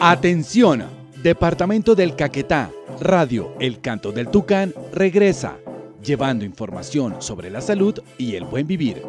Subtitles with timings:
[0.00, 0.84] Atención,
[1.22, 2.70] Departamento del Caquetá,
[3.00, 5.56] Radio El Canto del Tucán regresa,
[6.02, 9.02] llevando información sobre la salud y el buen vivir.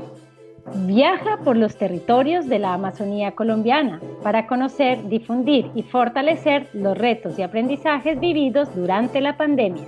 [0.88, 7.38] Viaja por los territorios de la Amazonía colombiana para conocer, difundir y fortalecer los retos
[7.40, 9.86] y aprendizajes vividos durante la pandemia.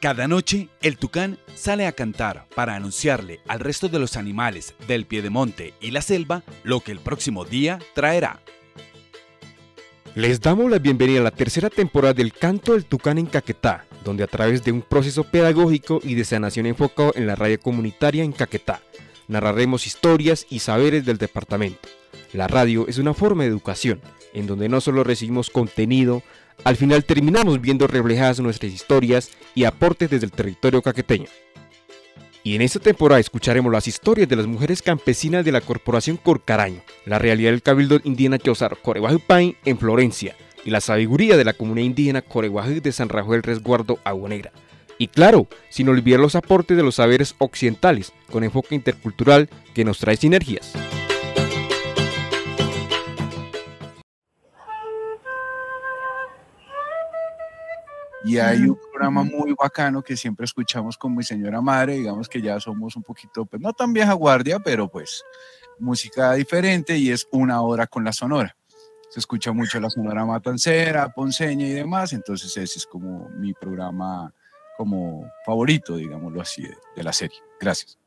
[0.00, 5.04] Cada noche, el tucán sale a cantar para anunciarle al resto de los animales del
[5.04, 8.40] piedemonte y la selva lo que el próximo día traerá.
[10.14, 14.24] Les damos la bienvenida a la tercera temporada del Canto del Tucán en Caquetá, donde
[14.24, 18.32] a través de un proceso pedagógico y de sanación enfocado en la radio comunitaria en
[18.32, 18.80] Caquetá,
[19.28, 21.90] narraremos historias y saberes del departamento.
[22.32, 24.00] La radio es una forma de educación,
[24.32, 26.22] en donde no solo recibimos contenido,
[26.64, 31.28] al final terminamos viendo reflejadas nuestras historias y aportes desde el territorio caqueteño.
[32.42, 36.80] Y en esta temporada escucharemos las historias de las mujeres campesinas de la Corporación Corcaraño,
[37.04, 41.86] la realidad del Cabildo Indígena Chozar Coreguajupain en Florencia y la sabiduría de la comunidad
[41.86, 44.52] indígena Coreguajú de San Rafael Resguardo Aguanegra.
[44.96, 49.98] Y claro, sin olvidar los aportes de los saberes occidentales con enfoque intercultural que nos
[49.98, 50.72] trae sinergias.
[58.24, 62.42] Y hay un programa muy bacano que siempre escuchamos con mi señora madre, digamos que
[62.42, 65.24] ya somos un poquito, pues no tan vieja guardia, pero pues
[65.78, 68.54] música diferente y es una hora con la sonora.
[69.08, 74.32] Se escucha mucho la sonora matancera, ponceña y demás, entonces ese es como mi programa
[74.76, 76.62] como favorito, digámoslo así,
[76.94, 77.38] de, la serie.
[77.58, 77.98] Gracias.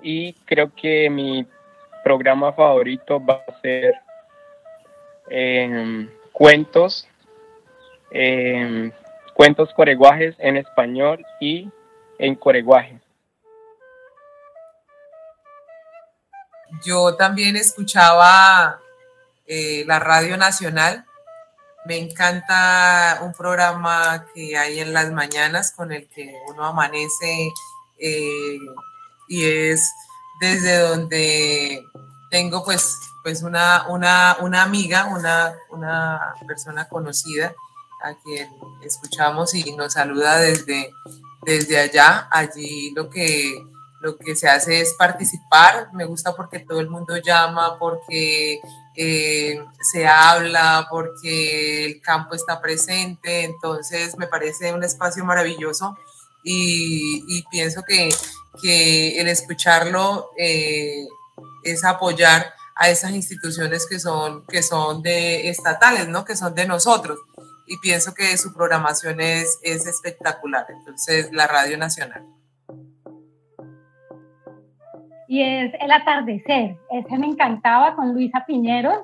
[0.00, 1.46] Y creo que mi
[2.02, 3.94] programa favorito va a ser
[5.28, 7.06] em, cuentos
[8.14, 8.92] Em,
[9.32, 11.70] cuentos coreguajes en español y
[12.18, 13.00] en coreguaje.
[16.84, 18.80] Yo también escuchaba
[19.46, 21.06] eh, la Radio Nacional.
[21.86, 27.50] Me encanta un programa que hay en las mañanas con el que uno amanece
[27.98, 28.58] eh,
[29.28, 29.90] y es
[30.38, 31.82] desde donde
[32.30, 37.54] tengo pues, pues una, una, una amiga, una, una persona conocida
[38.02, 38.48] a quien
[38.82, 40.90] escuchamos y nos saluda desde,
[41.44, 42.28] desde allá.
[42.30, 43.64] Allí lo que,
[44.00, 45.88] lo que se hace es participar.
[45.92, 48.60] Me gusta porque todo el mundo llama, porque
[48.96, 53.44] eh, se habla, porque el campo está presente.
[53.44, 55.96] Entonces me parece un espacio maravilloso
[56.44, 58.08] y, pienso que,
[59.20, 61.06] el escucharlo eh,
[61.62, 66.24] es apoyar a esas instituciones que son, que son de estatales, ¿no?
[66.24, 67.18] que son de nosotros
[67.66, 70.66] y pienso que su programación es, es espectacular.
[70.68, 72.26] Entonces, la Radio Nacional.
[75.28, 76.76] Y es El Atardecer.
[76.90, 78.98] Ese me encantaba con Luisa Piñeros,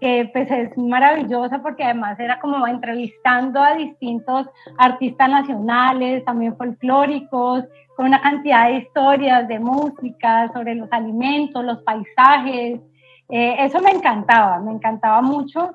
[0.00, 4.46] que pues es maravillosa porque además era como entrevistando a distintos
[4.78, 7.64] artistas nacionales, también folclóricos,
[7.96, 12.80] con una cantidad de historias, de música, sobre los alimentos, los paisajes.
[13.28, 15.74] Eh, eso me encantaba, me encantaba mucho.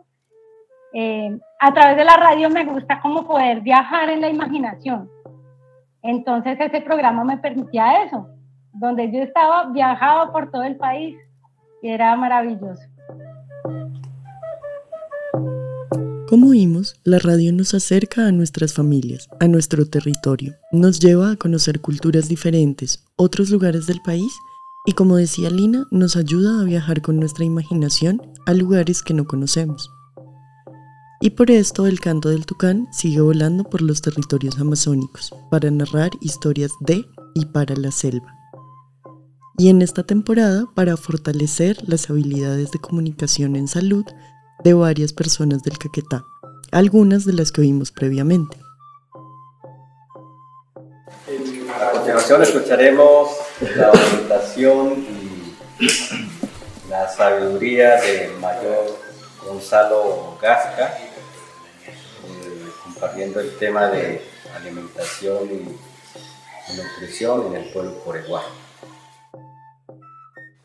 [0.94, 5.10] Eh, a través de la radio me gusta como poder viajar en la imaginación.
[6.04, 8.28] Entonces ese programa me permitía eso,
[8.74, 11.16] donde yo estaba, viajaba por todo el país
[11.82, 12.84] y era maravilloso.
[16.30, 21.36] Como vimos, la radio nos acerca a nuestras familias, a nuestro territorio, nos lleva a
[21.36, 24.34] conocer culturas diferentes, otros lugares del país
[24.86, 29.26] y como decía Lina, nos ayuda a viajar con nuestra imaginación a lugares que no
[29.26, 29.90] conocemos.
[31.24, 36.10] Y por esto el canto del tucán sigue volando por los territorios amazónicos para narrar
[36.20, 38.28] historias de y para la selva.
[39.58, 44.04] Y en esta temporada para fortalecer las habilidades de comunicación en salud
[44.66, 46.26] de varias personas del Caquetá,
[46.74, 48.58] algunas de las que oímos previamente.
[51.80, 53.30] A continuación escucharemos
[53.78, 55.06] la orientación
[55.80, 59.00] y la sabiduría de mayor
[59.46, 60.98] Gonzalo Gasca
[63.04, 64.22] compartiendo el tema de
[64.56, 68.44] alimentación y nutrición en el pueblo coreguá.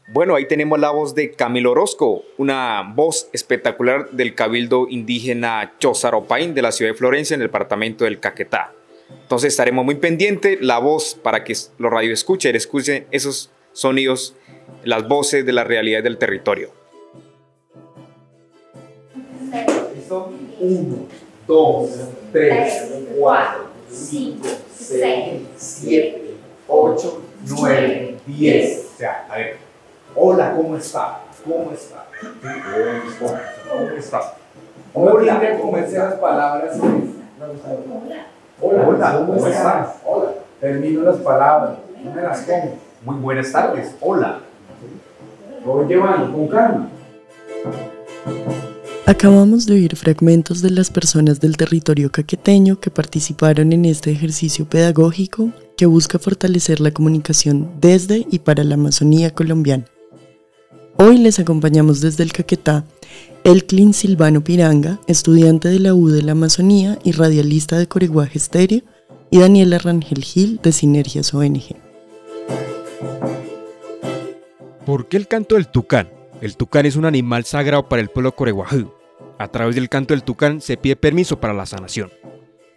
[0.06, 6.55] Bueno, ahí tenemos la voz de Camilo Orozco, una voz espectacular del cabildo indígena Chozaropain
[6.55, 8.73] de la ciudad de Florencia en el departamento del Caquetá.
[9.23, 14.37] Entonces estaremos muy pendientes la voz para que los radio escuchen, escuchen esos sonidos,
[14.85, 16.70] las voces de la realidad del territorio.
[20.61, 21.27] Uno.
[21.49, 21.91] 2,
[22.31, 23.61] 3, 4,
[23.91, 24.49] 5,
[24.79, 26.35] 6, 7,
[26.69, 28.87] 8, 9, 10.
[28.95, 29.56] O sea, a ver,
[30.15, 31.21] hola, ¿cómo está?
[31.43, 32.06] ¿Cómo está?
[33.19, 34.35] ¿Cómo está?
[34.93, 36.79] Hola, que comerse las palabras.
[38.61, 39.97] Hola, hola, ¿cómo estás?
[40.05, 40.31] Hola.
[40.61, 42.75] Termino las palabras, no me las pongo.
[43.05, 44.41] Muy buenas tardes, hola.
[45.65, 46.91] Lo voy llevando con calma.
[49.08, 54.69] Acabamos de oír fragmentos de las personas del territorio caqueteño que participaron en este ejercicio
[54.69, 59.87] pedagógico que busca fortalecer la comunicación desde y para la Amazonía colombiana.
[60.99, 62.84] Hoy les acompañamos desde el Caquetá
[63.44, 68.82] Elklin Silvano Piranga, estudiante de la U de la Amazonía y radialista de Coreguaje Estéreo,
[69.31, 71.76] y Daniela Rangel Gil de Sinergias ONG.
[74.84, 76.11] ¿Por qué el canto del tucán?
[76.43, 78.98] El tucán es un animal sagrado para el pueblo coreguajú.
[79.38, 82.12] A través del canto del tucán se pide permiso para la sanación.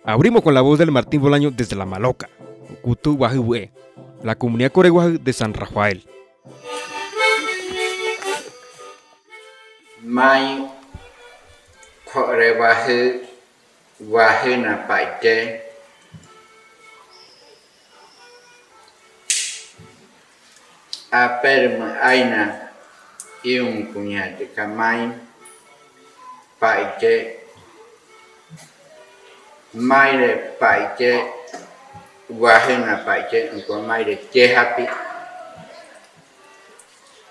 [0.04, 2.30] Abrimos con la voz del Martín Bolaño desde La Maloca,
[2.82, 3.18] Kutu
[4.24, 6.06] la comunidad coreguajú de San Rafael.
[14.02, 15.62] wahu na paite
[21.14, 22.74] aperma aina
[23.46, 24.50] iun punya de
[26.62, 27.38] bài chế
[29.74, 31.24] mai để bài chế
[32.30, 34.84] và hình là bài chế có mai để chế happy.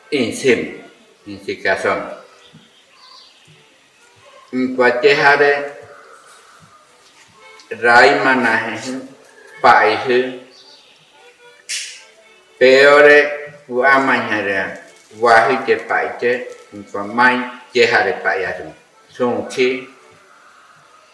[0.08, 0.82] In sim,
[1.26, 1.98] in sikason
[4.76, 5.70] qua chế ha để
[7.82, 8.78] rai mà này
[9.62, 10.22] bài hư
[12.60, 14.76] peore của amanya ra
[15.10, 16.52] và hư chế bài chế
[16.92, 17.38] còn mai
[17.72, 18.52] chế ha để bài ra
[19.16, 19.72] ช่วงที่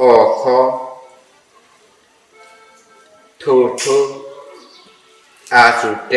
[0.03, 0.59] ออกคอ
[3.43, 3.97] ทูทู
[5.55, 6.15] อาสุเต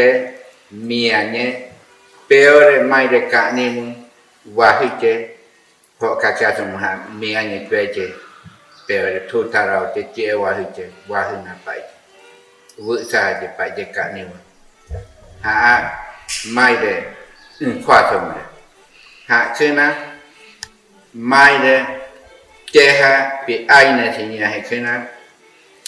[0.86, 1.50] เมียเนี่ย
[2.28, 3.90] เปลเรไม่ได้กะนี่มึง
[4.58, 5.06] วาฮิเจ
[5.96, 7.98] เพราะกาจาสมหาเมียเนี่ยเปเจ
[8.86, 10.80] เปลเรทูทาราเจเจวาฮิเจ
[11.12, 11.68] วาฮินาไป
[12.86, 14.42] วุษาจะไปเจกะนี่มึง
[15.46, 15.58] หา
[16.54, 16.94] ไม่ได้
[17.86, 18.48] ความสมเลย
[19.30, 19.90] หาคือนะ
[21.14, 21.86] mai
[22.72, 25.02] che ha bị ai nè thì nhà hay khi nào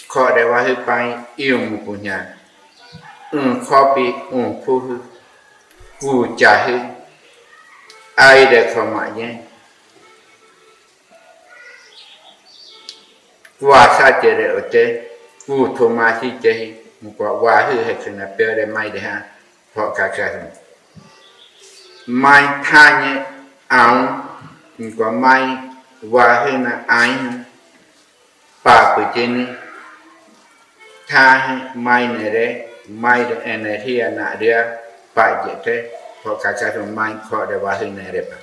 [0.07, 2.25] khó để qua hư bay yêu một của nhà
[3.31, 3.39] ừ
[3.69, 4.97] khó bị ừ phu hư
[6.01, 6.77] vù trả hư
[8.15, 9.35] ai để khó mãi nhé
[13.59, 15.01] qua xa chế để ở chế
[15.47, 18.89] vù thô ma thi chế một quả qua hư hay khi nào bè để mai
[18.89, 19.21] để ha
[19.75, 20.33] họ cả cả
[22.05, 23.23] mai tha nhé
[23.67, 24.27] áo
[24.99, 25.47] có mai
[26.01, 27.11] và hay là ai
[28.63, 29.55] bà của trên
[31.07, 34.61] tha mai này đấy mai được em này thì anh đã đưa
[35.15, 35.89] bà chết thế
[36.25, 38.37] họ cả cái rồi mai họ để bà hay này đấy bà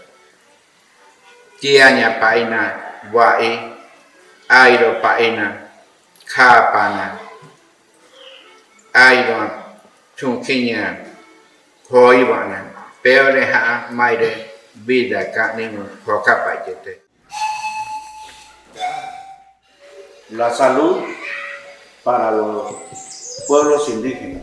[1.60, 3.58] chia nhà bà ấy là và ấy
[4.46, 5.52] ai rồi bà ấy là
[6.26, 7.16] kha bà là
[8.92, 9.48] ai rồi
[10.16, 10.94] chung khi nhà
[11.90, 12.62] khói bà là
[13.02, 14.47] béo đấy hả mai đấy
[14.84, 17.08] vida ka nemo hoka pachete
[20.30, 21.02] La salud
[22.04, 22.74] para los
[23.46, 24.42] pueblos indígenas,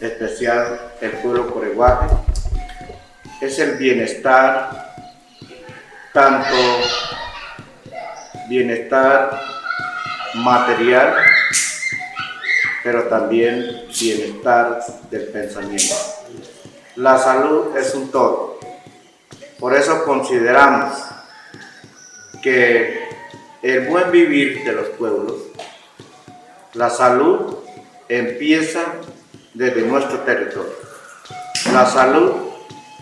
[0.00, 2.08] especial el pueblo coreguaje,
[3.42, 4.94] es el bienestar
[6.12, 6.56] tanto
[8.48, 9.40] bienestar
[10.34, 11.14] material,
[12.82, 15.94] pero también bienestar del pensamiento.
[16.96, 18.51] La salud es un todo.
[19.62, 20.92] Por eso consideramos
[22.42, 23.08] que
[23.62, 25.36] el buen vivir de los pueblos,
[26.72, 27.58] la salud
[28.08, 28.80] empieza
[29.54, 30.74] desde nuestro territorio.
[31.72, 32.32] La salud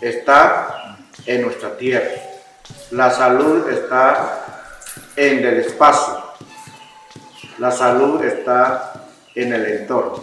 [0.02, 2.10] está en nuestra tierra.
[2.90, 4.44] La salud está
[5.16, 6.22] en el espacio.
[7.56, 10.22] La salud está en el entorno.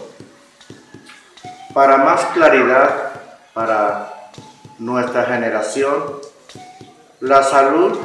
[1.74, 3.10] Para más claridad
[3.56, 4.17] para
[4.80, 6.22] nuestra generación,
[7.20, 7.98] la salud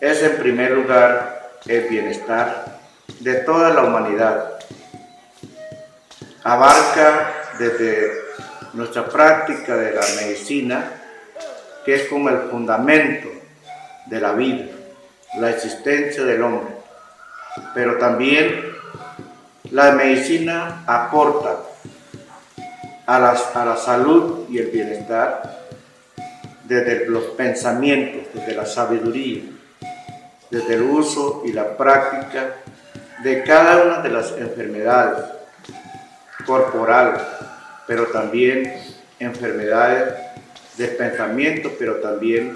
[0.00, 2.78] es en primer lugar el bienestar
[3.20, 4.58] de toda la humanidad.
[6.44, 8.12] Abarca desde
[8.74, 10.92] nuestra práctica de la medicina,
[11.84, 13.28] que es como el fundamento
[14.06, 14.66] de la vida
[15.38, 16.74] la existencia del hombre,
[17.74, 18.72] pero también
[19.70, 21.58] la medicina aporta
[23.06, 25.66] a, la salud y el bienestar
[26.64, 29.42] desde los pensamientos, desde la sabiduría,
[30.50, 32.56] desde el uso y la práctica
[33.22, 35.24] de cada una de las enfermedades
[36.44, 37.22] corporales,
[37.86, 38.74] pero también
[39.18, 40.14] enfermedades
[40.76, 42.54] del pensamiento, pero también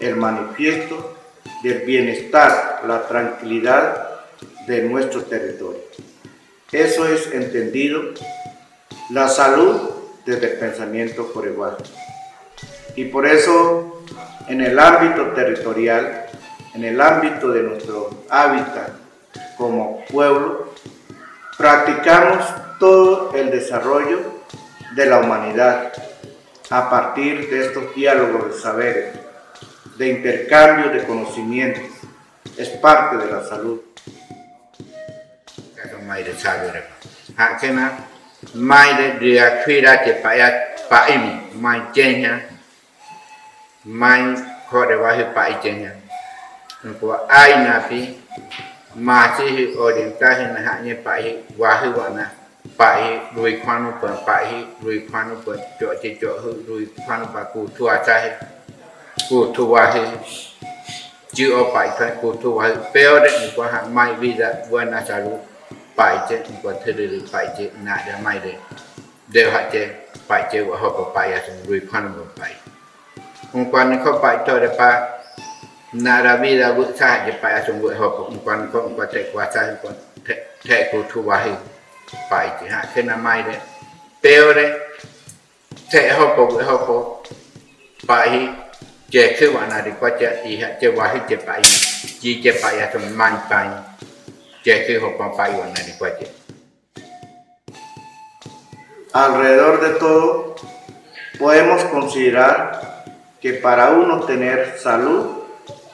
[0.00, 1.16] el manifiesto
[1.62, 4.10] del bienestar, la tranquilidad
[4.66, 5.80] de nuestro territorio.
[6.72, 8.02] Eso es entendido
[9.10, 9.90] la salud
[10.24, 11.76] desde el pensamiento por igual.
[12.96, 14.02] Y por eso
[14.48, 16.26] en el ámbito territorial,
[16.74, 18.90] en el ámbito de nuestro hábitat
[19.56, 20.72] como pueblo,
[21.56, 22.44] practicamos
[22.78, 24.20] todo el desarrollo
[24.94, 25.92] de la humanidad
[26.70, 29.14] a partir de estos diálogos de saberes,
[29.96, 31.84] de intercambio de conocimientos.
[32.56, 33.80] Es parte de la salud.
[38.54, 40.40] mai để đưa khi ra thì phải
[40.90, 41.20] phải im.
[41.54, 42.40] Mai chơi nha.
[43.84, 44.22] Mai
[44.70, 45.90] khó để vào thì phải chơi nha.
[47.00, 48.06] Của ai là phi
[48.94, 52.24] mà chỉ hi ở điểm ta hiện là hạn như phải quá hi vậy nè.
[52.78, 56.86] Phải đuổi khoan một phần, phải đuổi khoan một phần, chỗ chỉ chỗ hư đuổi
[57.06, 58.30] khoan một phần, cụ thua cha hi
[59.30, 60.00] cụ thua hi
[61.32, 64.84] chưa phải thôi cụ thua hi bây giờ đấy của hạn mai vì là vừa
[64.84, 65.40] trả sao
[65.96, 68.54] phải chế chúng còn thay đổi phải chế nã để mai để
[69.28, 69.88] đều hạ chế
[70.28, 72.54] phải chế của họ có phải à chúng rồi khoan một phải
[73.52, 75.18] ông quan không phải cho để pa
[75.92, 79.00] nà ra vi ra vượt xa để phải à chúng vượt họ cũng quan không
[79.00, 79.92] quan chạy qua xa còn
[80.68, 81.50] chạy của thu bài
[82.30, 83.56] phải chế hạ thế là mai đấy
[84.20, 84.80] tiêu đấy
[85.90, 87.16] chạy họ có vượt họ có
[88.08, 88.48] phải
[89.14, 91.50] จคือว่านาดีกว่าจะอีฮะจะว่าให้เจ็บไป
[92.22, 93.54] จีเจ็บไปอะสมันไป
[94.64, 95.52] sun man pai
[99.12, 100.56] Alrededor de todo,
[101.38, 103.04] podemos considerar
[103.40, 105.26] que para uno tener salud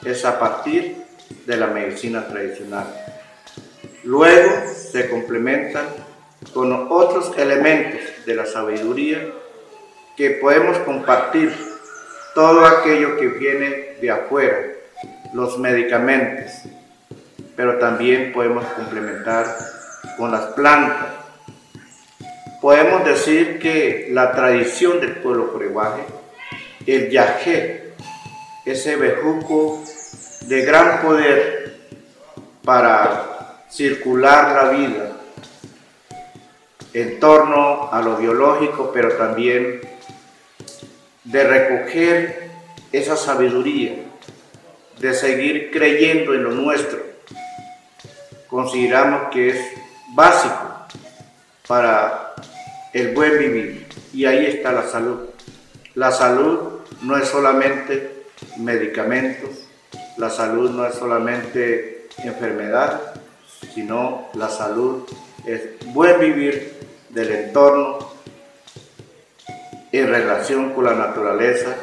[0.05, 1.05] es a partir
[1.45, 2.87] de la medicina tradicional.
[4.03, 5.85] Luego se complementan
[6.53, 9.19] con otros elementos de la sabiduría
[10.17, 11.53] que podemos compartir
[12.33, 14.57] todo aquello que viene de afuera,
[15.33, 16.51] los medicamentos,
[17.55, 19.45] pero también podemos complementar
[20.17, 21.07] con las plantas.
[22.61, 26.03] Podemos decir que la tradición del pueblo coreguaje,
[26.85, 27.93] el yajé,
[28.65, 29.83] ese bejuco
[30.41, 31.77] de gran poder
[32.63, 35.11] para circular la vida
[36.93, 39.81] en torno a lo biológico, pero también
[41.23, 42.49] de recoger
[42.91, 43.93] esa sabiduría,
[44.99, 46.99] de seguir creyendo en lo nuestro,
[48.51, 49.57] consideramos que es
[50.13, 50.85] básico
[51.67, 52.35] para
[52.91, 53.87] el buen vivir.
[54.13, 55.21] Y ahí está la salud.
[55.95, 58.25] La salud no es solamente
[58.57, 59.49] medicamentos,
[60.17, 63.13] la salud no es solamente enfermedad,
[63.73, 65.03] sino la salud
[65.45, 65.61] es
[65.93, 66.73] buen vivir
[67.09, 67.99] del entorno
[69.91, 71.75] en relación con la naturaleza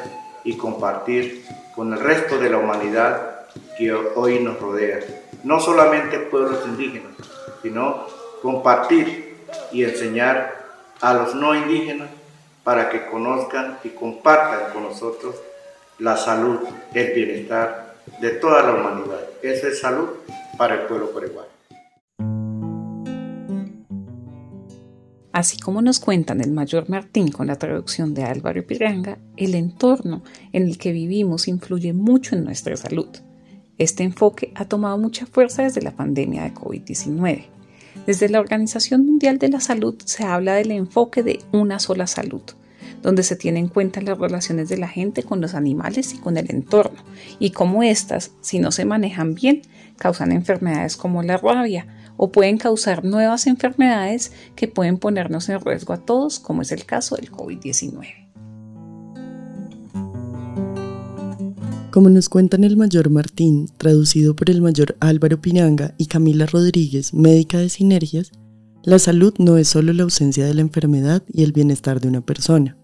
[0.43, 1.45] y compartir
[1.75, 3.47] con el resto de la humanidad
[3.77, 4.99] que hoy nos rodea
[5.43, 7.13] no solamente pueblos indígenas,
[7.61, 8.05] sino
[8.41, 9.37] compartir
[9.71, 10.59] y enseñar
[11.01, 12.09] a los no indígenas
[12.63, 15.35] para que conozcan y compartan con nosotros
[15.99, 16.59] la salud,
[16.93, 19.21] el bienestar de toda la humanidad.
[19.41, 20.09] Esa es salud
[20.57, 21.49] para el pueblo coreguayo.
[25.31, 30.23] Así como nos cuentan el mayor Martín con la traducción de Álvaro Piranga, el entorno
[30.51, 33.09] en el que vivimos influye mucho en nuestra salud.
[33.79, 37.45] Este enfoque ha tomado mucha fuerza desde la pandemia de COVID-19.
[38.05, 42.41] Desde la Organización Mundial de la Salud se habla del enfoque de una sola salud,
[43.01, 46.35] donde se tienen en cuenta las relaciones de la gente con los animales y con
[46.35, 46.99] el entorno,
[47.39, 49.61] y cómo éstas, si no se manejan bien,
[49.95, 55.93] causan enfermedades como la rabia o pueden causar nuevas enfermedades que pueden ponernos en riesgo
[55.93, 58.28] a todos, como es el caso del COVID-19.
[61.91, 67.15] Como nos cuentan el mayor Martín, traducido por el mayor Álvaro Pinanga y Camila Rodríguez,
[67.15, 68.31] médica de Sinergias,
[68.83, 72.21] la salud no es solo la ausencia de la enfermedad y el bienestar de una
[72.21, 72.77] persona.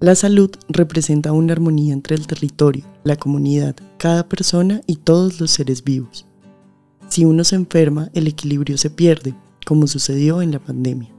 [0.00, 5.50] La salud representa una armonía entre el territorio, la comunidad, cada persona y todos los
[5.50, 6.26] seres vivos.
[7.08, 9.34] Si uno se enferma, el equilibrio se pierde,
[9.66, 11.11] como sucedió en la pandemia.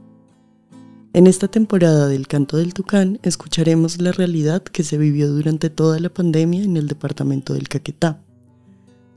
[1.14, 6.00] En esta temporada del Canto del Tucán escucharemos la realidad que se vivió durante toda
[6.00, 8.20] la pandemia en el departamento del Caquetá.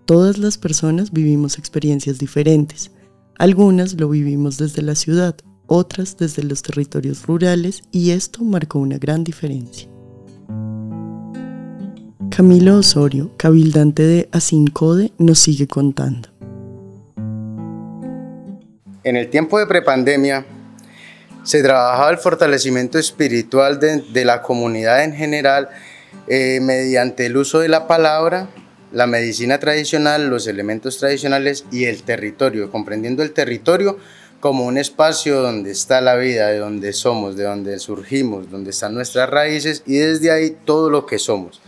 [0.05, 2.91] Todas las personas vivimos experiencias diferentes.
[3.39, 8.99] Algunas lo vivimos desde la ciudad, otras desde los territorios rurales y esto marcó una
[8.99, 9.89] gran diferencia.
[12.29, 16.29] Camilo Osorio, cabildante de Asincode, nos sigue contando.
[19.03, 20.45] En el tiempo de prepandemia,
[21.47, 25.69] se trabajaba el fortalecimiento espiritual de, la comunidad en general
[26.27, 28.49] eh, mediante el uso de la palabra,
[28.91, 33.97] la medicina tradicional, los elementos tradicionales y el territorio, comprendiendo el territorio
[34.41, 38.93] como un espacio donde está la vida, de donde somos, de donde surgimos, donde están
[38.93, 41.61] nuestras raíces y desde ahí todo lo que somos.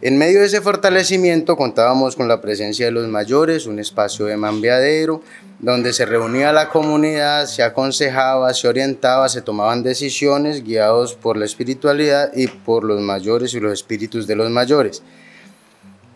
[0.00, 4.36] En medio de ese fortalecimiento contábamos con la presencia de los mayores, un espacio de
[4.36, 5.22] mambeadero,
[5.62, 11.44] donde se reunía la comunidad, se aconsejaba, se orientaba, se tomaban decisiones guiados por la
[11.44, 15.04] espiritualidad y por los mayores y los espíritus de los mayores.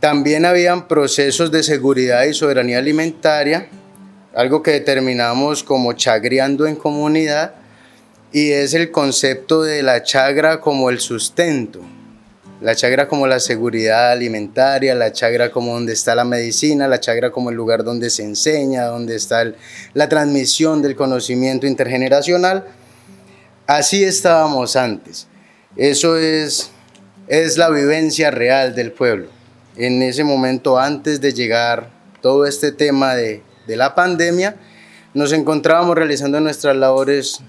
[0.01, 3.69] También habían procesos de seguridad y soberanía alimentaria,
[4.35, 7.55] algo que determinamos como chagreando en comunidad,
[8.33, 11.81] y es el concepto de la chagra como el sustento,
[12.61, 17.31] la chagra como la seguridad alimentaria, la chagra como donde está la medicina, la chagra
[17.31, 19.45] como el lugar donde se enseña, donde está
[19.93, 22.65] la transmisión del conocimiento intergeneracional.
[23.67, 25.27] Así estábamos antes.
[25.77, 26.71] Eso es,
[27.29, 29.29] es la vivencia real del pueblo.
[29.77, 31.91] En ese momento, antes de llegar
[32.23, 34.57] todo este tema de, de la pandemia,
[35.13, 37.41] nos encontrábamos realizando nuestras labores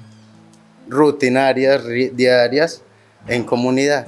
[0.89, 1.83] rutinarias,
[2.13, 2.81] diarias,
[3.27, 4.07] en comunidad.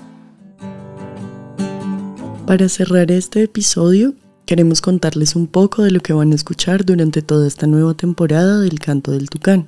[2.49, 4.15] Para cerrar este episodio,
[4.47, 8.59] queremos contarles un poco de lo que van a escuchar durante toda esta nueva temporada
[8.59, 9.67] del Canto del Tucán.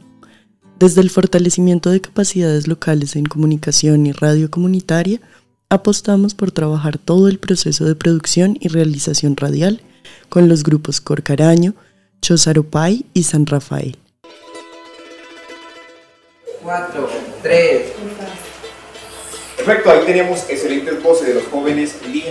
[0.79, 5.21] Desde el fortalecimiento de capacidades locales en comunicación y radio comunitaria,
[5.69, 9.83] apostamos por trabajar todo el proceso de producción y realización radial
[10.29, 11.75] con los grupos Corcaraño,
[12.23, 13.95] Chozaropay y San Rafael.
[16.63, 17.09] 4,
[17.43, 17.81] 3,
[19.63, 22.24] Perfecto, ahí tenemos excelentes voces de los jóvenes y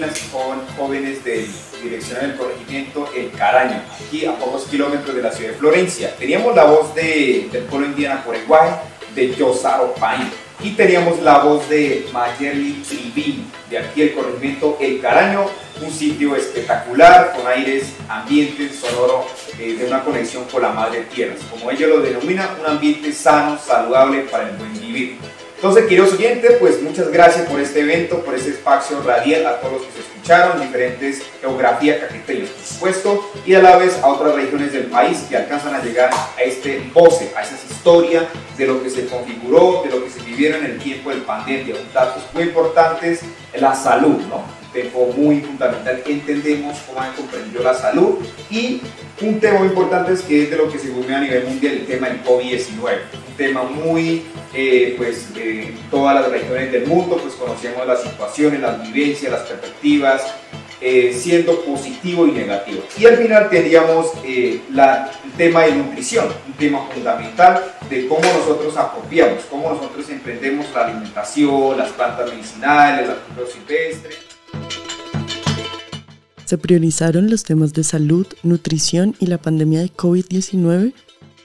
[0.77, 1.47] jóvenes de
[1.81, 6.17] dirección del corregimiento El Caraño, aquí a pocos kilómetros de la ciudad de Florencia.
[6.17, 8.71] Teníamos la voz de, del pueblo indígena Coreguay,
[9.15, 10.29] de Yosaro Pain,
[10.61, 15.47] y teníamos la voz de Mayerly Tribín, de aquí el corregimiento El Caraño,
[15.81, 19.25] un sitio espectacular con aires, ambiente sonoro
[19.57, 21.37] eh, de una conexión con la madre tierra.
[21.49, 25.17] Como ella lo denomina, un ambiente sano, saludable para el buen vivir.
[25.63, 29.75] Entonces, queridos oyentes, pues muchas gracias por este evento, por este espacio radial, a todos
[29.75, 34.37] los que se escucharon, diferentes geografías caqueteñas, por supuesto, y a la vez a otras
[34.37, 38.25] regiones del país que alcanzan a llegar a este voce, a esas historias
[38.57, 41.75] de lo que se configuró, de lo que se vivieron en el tiempo del pandemia,
[41.93, 43.21] datos muy importantes,
[43.53, 44.60] la salud, ¿no?
[44.73, 48.19] Tema muy fundamental, entendemos cómo han comprendido la salud
[48.51, 48.81] y
[49.21, 51.87] un tema importante es que es de lo que se vuelve a nivel mundial el
[51.87, 52.81] tema del COVID-19,
[53.29, 54.23] un tema muy,
[54.55, 59.43] eh, pues en todas las regiones del mundo, pues conocemos las situaciones, las vivencias, las
[59.43, 60.23] perspectivas,
[60.81, 62.83] eh, siendo positivo y negativo.
[62.99, 68.23] Y al final tendríamos eh, la, el tema de nutrición, un tema fundamental de cómo
[68.23, 74.30] nosotros apropiamos, cómo nosotros emprendemos la alimentación, las plantas medicinales, las frutas silvestres.
[76.51, 80.93] Se priorizaron los temas de salud, nutrición y la pandemia de COVID-19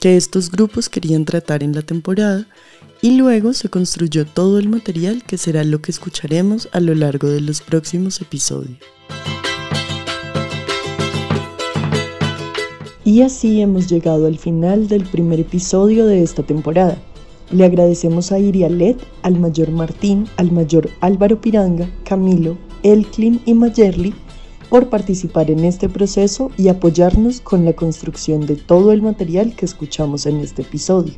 [0.01, 2.47] que estos grupos querían tratar en la temporada
[3.03, 7.29] y luego se construyó todo el material que será lo que escucharemos a lo largo
[7.29, 8.79] de los próximos episodios.
[13.03, 16.97] Y así hemos llegado al final del primer episodio de esta temporada.
[17.51, 24.15] Le agradecemos a Irialet, al mayor Martín, al mayor Álvaro Piranga, Camilo, Elklin y Mayerly
[24.69, 29.65] por participar en este proceso y apoyarnos con la construcción de todo el material que
[29.65, 31.13] escuchamos en este episodio.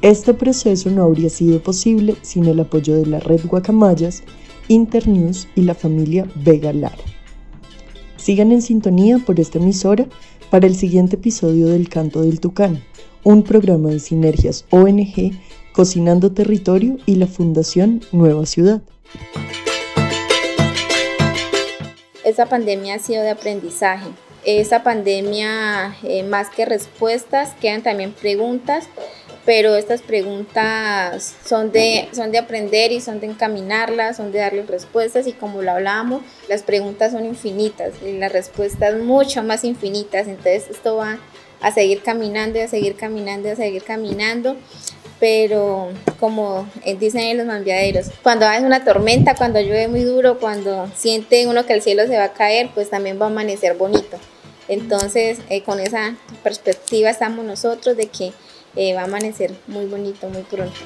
[0.00, 4.22] Este proceso no habría sido posible sin el apoyo de la red Guacamayas,
[4.68, 6.96] Internews y la familia Vega Lara.
[8.16, 10.06] Sigan en sintonía por esta emisora
[10.50, 12.80] para el siguiente episodio del Canto del Tucán,
[13.24, 15.32] un programa de sinergias ONG,
[15.72, 18.82] Cocinando Territorio y la Fundación Nueva Ciudad.
[22.28, 24.06] Esta pandemia ha sido de aprendizaje.
[24.44, 28.88] Esta pandemia, eh, más que respuestas, quedan también preguntas,
[29.44, 34.66] pero estas preguntas son de, son de aprender y son de encaminarlas, son de darles
[34.68, 40.28] respuestas y como lo hablábamos, las preguntas son infinitas y las respuestas mucho más infinitas,
[40.28, 41.18] entonces esto va
[41.60, 44.56] a seguir caminando y a seguir caminando y a seguir caminando
[45.20, 45.88] pero
[46.20, 46.68] como
[46.98, 51.72] dicen los manviaderos, cuando hay una tormenta, cuando llueve muy duro, cuando siente uno que
[51.72, 54.16] el cielo se va a caer, pues también va a amanecer bonito.
[54.68, 58.32] Entonces, eh, con esa perspectiva estamos nosotros de que
[58.76, 60.78] eh, va a amanecer muy bonito muy pronto.